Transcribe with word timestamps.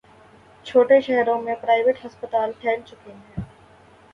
چھوٹے 0.65 0.99
شہروں 1.01 1.41
میں 1.41 1.55
پرائیویٹ 1.61 2.05
ہسپتال 2.05 2.51
پھیل 2.61 2.81
چکے 2.85 3.11
ہیں۔ 3.11 3.41